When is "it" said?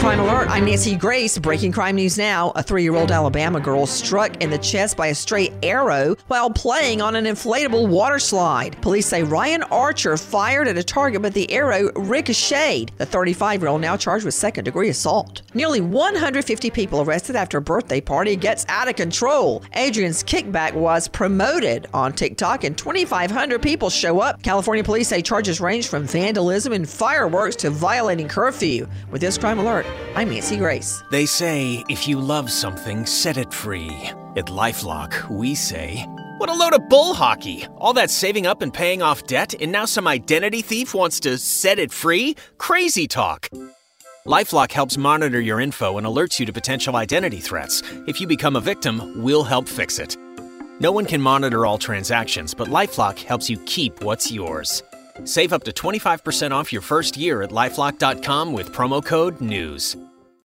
33.36-33.52, 41.78-41.92, 49.98-50.16